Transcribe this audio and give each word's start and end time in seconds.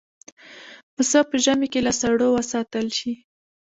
پسه 0.95 1.19
په 1.29 1.35
ژمي 1.43 1.67
کې 1.73 1.79
له 1.85 1.91
سړو 1.99 2.27
وساتل 2.37 2.87
شي. 2.97 3.11